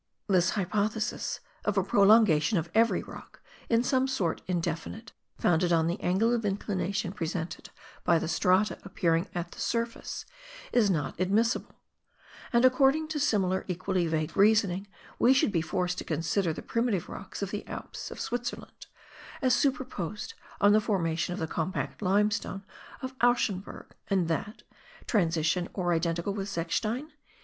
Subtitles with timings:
[0.27, 5.99] This hypothesis of a prolongation of every rock, in some sort indefinite, founded on the
[6.01, 7.69] angle of inclination presented
[8.03, 10.25] by the strata appearing at the surface,
[10.71, 11.75] is not admissible;
[12.51, 14.87] and according to similar equally vague reasoning
[15.19, 18.87] we should be forced to consider the primitive rocks of the Alps of Switzerland
[19.39, 22.63] as superposed on the formation of the compact limestone
[23.03, 24.63] of Achsenberg, and that
[25.05, 27.11] [transition, or identical with zechstein?